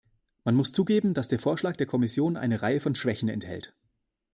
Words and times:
Man 0.45 0.55
muss 0.55 0.71
zugeben, 0.73 1.13
dass 1.13 1.27
der 1.27 1.37
Vorschlag 1.37 1.77
der 1.77 1.85
Kommission 1.85 2.35
eine 2.35 2.63
Reihe 2.63 2.79
von 2.79 2.95
Schwächen 2.95 3.29
enthält. 3.29 3.75